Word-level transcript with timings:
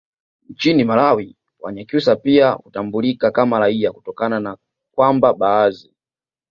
nchini 0.49 0.83
malawi 0.83 1.35
wanyakyusa 1.59 2.15
pia 2.15 2.51
hutambulikawa 2.51 3.31
kama 3.31 3.59
raia 3.59 3.91
kutokana 3.91 4.39
na 4.39 4.57
kwamba 4.95 5.33
baadhi 5.33 5.93